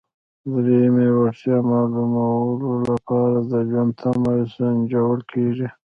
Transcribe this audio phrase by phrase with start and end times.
[0.51, 5.67] د دریمې وړتیا معلومولو لپاره د ژوند تمه سنجول کیږي.